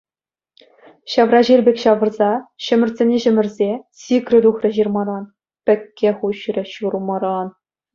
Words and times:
Ҫавраҫил 1.15 1.61
пек 1.67 1.77
ҫавӑрса, 1.83 2.29
ҫӗмӗртсене 2.69 3.17
ҫӗмӗрсе, 3.27 3.69
сикрӗ 4.07 4.37
тухрӗ 4.49 4.69
ҫырмаран, 4.81 5.25
пӗкке 5.69 6.09
хуҫрӗ 6.23 6.63
ҫурмаран. 6.77 7.47